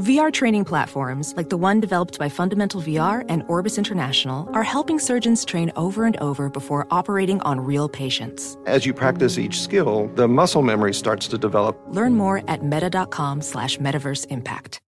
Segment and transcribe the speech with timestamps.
[0.00, 4.98] VR training platforms, like the one developed by Fundamental VR and Orbis International, are helping
[4.98, 8.58] surgeons train over and over before operating on real patients.
[8.66, 11.78] As you practice each skill, the muscle memory starts to develop.
[11.88, 14.80] Learn more at meta.com slash metaverse impact.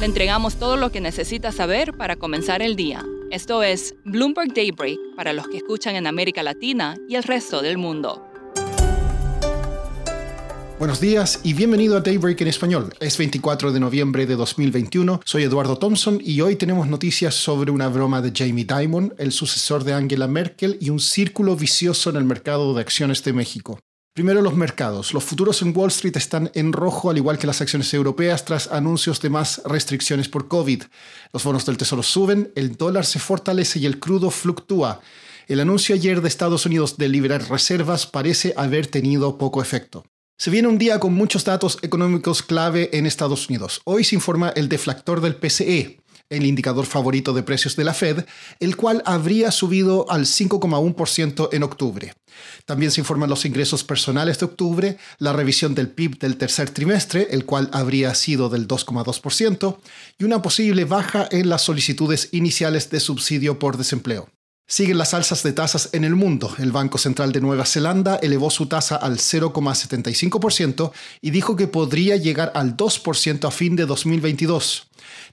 [0.00, 3.06] Le entregamos todo lo que necesita saber para comenzar el día.
[3.30, 7.78] Esto es Bloomberg Daybreak para los que escuchan en América Latina y el resto del
[7.78, 8.29] mundo.
[10.80, 12.94] Buenos días y bienvenido a Daybreak en español.
[13.00, 15.20] Es 24 de noviembre de 2021.
[15.26, 19.84] Soy Eduardo Thompson y hoy tenemos noticias sobre una broma de Jamie Dimon, el sucesor
[19.84, 23.78] de Angela Merkel, y un círculo vicioso en el mercado de acciones de México.
[24.14, 25.12] Primero los mercados.
[25.12, 28.68] Los futuros en Wall Street están en rojo, al igual que las acciones europeas, tras
[28.68, 30.84] anuncios de más restricciones por COVID.
[31.34, 35.02] Los bonos del Tesoro suben, el dólar se fortalece y el crudo fluctúa.
[35.46, 40.04] El anuncio ayer de Estados Unidos de liberar reservas parece haber tenido poco efecto.
[40.40, 43.82] Se viene un día con muchos datos económicos clave en Estados Unidos.
[43.84, 48.24] Hoy se informa el deflactor del PCE, el indicador favorito de precios de la Fed,
[48.58, 52.14] el cual habría subido al 5,1% en octubre.
[52.64, 57.28] También se informan los ingresos personales de octubre, la revisión del PIB del tercer trimestre,
[57.32, 59.76] el cual habría sido del 2,2%,
[60.18, 64.30] y una posible baja en las solicitudes iniciales de subsidio por desempleo.
[64.72, 66.54] Siguen las alzas de tasas en el mundo.
[66.58, 72.16] El Banco Central de Nueva Zelanda elevó su tasa al 0,75% y dijo que podría
[72.16, 74.86] llegar al 2% a fin de 2022.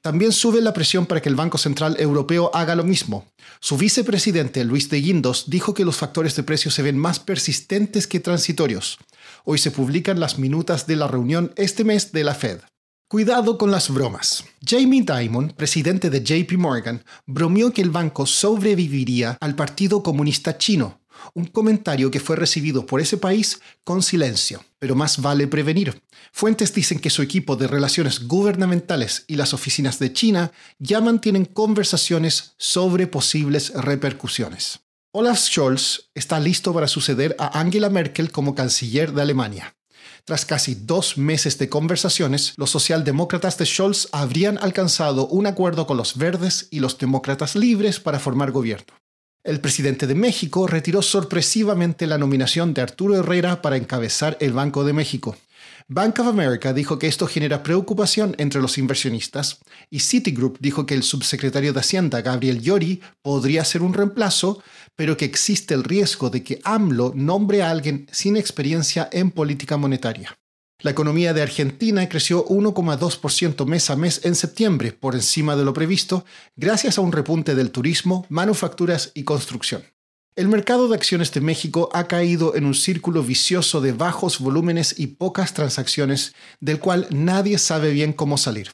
[0.00, 3.26] También sube la presión para que el Banco Central Europeo haga lo mismo.
[3.58, 8.06] Su vicepresidente, Luis de Guindos, dijo que los factores de precios se ven más persistentes
[8.06, 8.98] que transitorios.
[9.42, 12.60] Hoy se publican las minutas de la reunión este mes de la Fed.
[13.06, 14.44] Cuidado con las bromas.
[14.66, 21.02] Jamie Dimon, presidente de JP Morgan, bromeó que el banco sobreviviría al Partido Comunista Chino,
[21.34, 24.64] un comentario que fue recibido por ese país con silencio.
[24.78, 26.02] Pero más vale prevenir.
[26.32, 31.44] Fuentes dicen que su equipo de relaciones gubernamentales y las oficinas de China ya mantienen
[31.44, 34.80] conversaciones sobre posibles repercusiones.
[35.12, 39.76] Olaf Scholz está listo para suceder a Angela Merkel como canciller de Alemania.
[40.26, 45.98] Tras casi dos meses de conversaciones, los socialdemócratas de Scholz habrían alcanzado un acuerdo con
[45.98, 48.94] los verdes y los demócratas libres para formar gobierno.
[49.44, 54.84] El presidente de México retiró sorpresivamente la nominación de Arturo Herrera para encabezar el Banco
[54.84, 55.36] de México.
[55.86, 59.58] Bank of America dijo que esto genera preocupación entre los inversionistas
[59.90, 64.62] y Citigroup dijo que el subsecretario de Hacienda, Gabriel Llori, podría ser un reemplazo,
[64.96, 69.76] pero que existe el riesgo de que AMLO nombre a alguien sin experiencia en política
[69.76, 70.34] monetaria.
[70.80, 75.74] La economía de Argentina creció 1,2% mes a mes en septiembre, por encima de lo
[75.74, 76.24] previsto,
[76.56, 79.82] gracias a un repunte del turismo, manufacturas y construcción.
[80.36, 84.98] El mercado de acciones de México ha caído en un círculo vicioso de bajos volúmenes
[84.98, 88.72] y pocas transacciones, del cual nadie sabe bien cómo salir.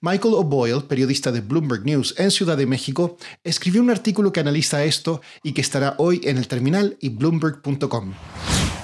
[0.00, 4.84] Michael O'Boyle, periodista de Bloomberg News en Ciudad de México, escribió un artículo que analiza
[4.84, 8.14] esto y que estará hoy en el terminal y bloomberg.com.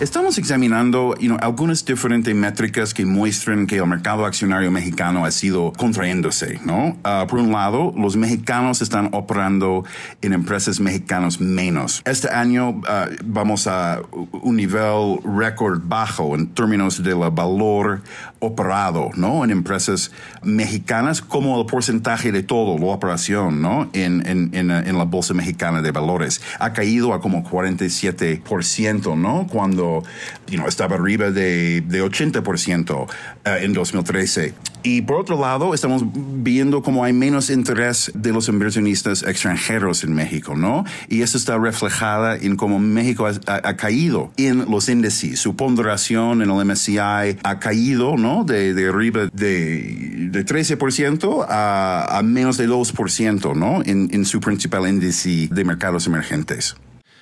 [0.01, 6.61] Estamos examinando algunas diferentes métricas que muestran que el mercado accionario mexicano ha sido contrayéndose.
[6.65, 6.97] ¿no?
[7.03, 9.85] Ah, por un lado, los mexicanos están operando
[10.23, 12.01] en empresas mexicanas menos.
[12.05, 14.01] Este año ah, vamos a
[14.41, 18.01] un nivel récord bajo en términos del valor
[18.39, 19.43] operado ¿no?
[19.43, 20.13] en empresas
[20.45, 23.91] mexicanas como el porcentaje de todo la operación ¿no?
[23.95, 26.41] en, en, en, en la Bolsa Mexicana de Valores.
[26.61, 29.49] Ha caído a como 47%, ¿no?
[29.49, 33.07] Cuando cuando estaba arriba de, de 80%
[33.45, 34.55] eh, en 2013.
[34.83, 40.15] Y por otro lado, estamos viendo cómo hay menos interés de los inversionistas extranjeros en
[40.15, 40.85] México, ¿no?
[41.09, 45.41] Y eso está reflejada en cómo México ha, caído en los índices.
[45.41, 48.45] Su ponderación en el MSCI ha caído, ¿no?
[48.45, 53.83] De, de arriba de, de 13% a, a, menos de 2%, ¿no?
[53.85, 56.77] En, en su principal índice de mercados emergentes.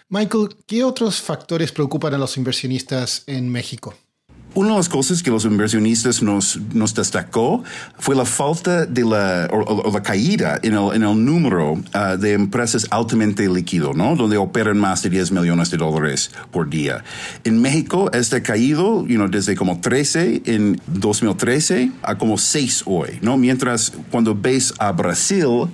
[0.08, 3.92] Michael, ¿qué otros factores preocupan a los inversionistas en México?
[4.54, 7.64] Una de las cosas que los inversionistas nos, nos destacó
[7.98, 12.34] fue la falta de la, o, la caída en el, en el número uh, de
[12.34, 14.14] empresas altamente líquido, ¿no?
[14.14, 17.02] Donde operan más de 10 millones de dólares por día.
[17.42, 23.18] En México, este caído, you know, desde como 13 en 2013 a como 6 hoy,
[23.22, 23.36] ¿no?
[23.36, 25.66] Mientras cuando ves a Brasil,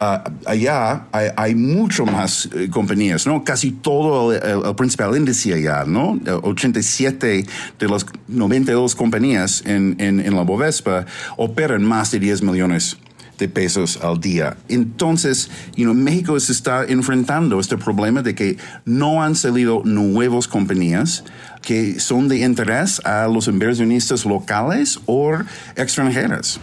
[0.00, 3.42] Uh, allá hay, hay, mucho más eh, compañías, ¿no?
[3.42, 6.20] Casi todo el, principal índice allá, ¿no?
[6.42, 7.44] 87
[7.80, 11.04] de las 92 compañías en, en, en la Bovespa
[11.36, 12.96] operan más de 10 millones
[13.38, 14.56] de pesos al día.
[14.68, 20.46] Entonces, you know, México se está enfrentando este problema de que no han salido nuevas
[20.48, 21.24] compañías
[21.62, 25.38] que son de interés a los inversionistas locales o
[25.76, 26.60] extranjeras.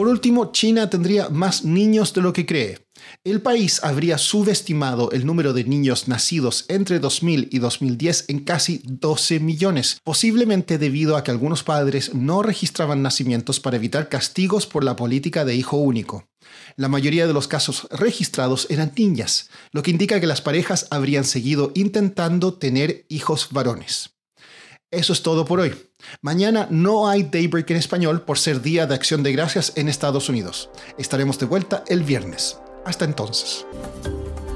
[0.00, 2.78] Por último, China tendría más niños de lo que cree.
[3.22, 8.80] El país habría subestimado el número de niños nacidos entre 2000 y 2010 en casi
[8.82, 14.84] 12 millones, posiblemente debido a que algunos padres no registraban nacimientos para evitar castigos por
[14.84, 16.24] la política de hijo único.
[16.76, 21.24] La mayoría de los casos registrados eran niñas, lo que indica que las parejas habrían
[21.24, 24.14] seguido intentando tener hijos varones.
[24.92, 25.72] Eso es todo por hoy.
[26.20, 30.28] Mañana no hay Daybreak en español por ser Día de Acción de Gracias en Estados
[30.28, 30.68] Unidos.
[30.98, 32.58] Estaremos de vuelta el viernes.
[32.84, 33.64] Hasta entonces.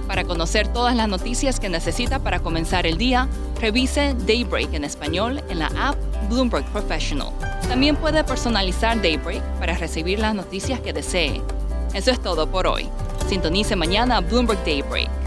[0.09, 3.29] Para conocer todas las noticias que necesita para comenzar el día,
[3.61, 5.97] revise Daybreak en español en la app
[6.29, 7.29] Bloomberg Professional.
[7.69, 11.43] También puede personalizar Daybreak para recibir las noticias que desee.
[11.93, 12.89] Eso es todo por hoy.
[13.29, 15.24] Sintonice mañana Bloomberg Daybreak